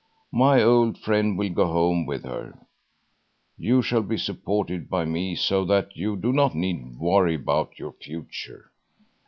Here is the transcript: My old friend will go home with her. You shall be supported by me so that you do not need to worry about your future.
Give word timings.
My 0.33 0.63
old 0.63 0.97
friend 0.97 1.37
will 1.37 1.49
go 1.51 1.67
home 1.67 2.07
with 2.07 2.23
her. 2.23 2.65
You 3.55 3.83
shall 3.83 4.01
be 4.01 4.17
supported 4.17 4.89
by 4.89 5.05
me 5.05 5.35
so 5.35 5.63
that 5.65 5.95
you 5.95 6.15
do 6.17 6.33
not 6.33 6.55
need 6.55 6.79
to 6.93 6.97
worry 6.99 7.35
about 7.35 7.77
your 7.77 7.91
future. 7.91 8.71